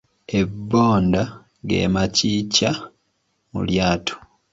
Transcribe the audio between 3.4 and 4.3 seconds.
mu lyato.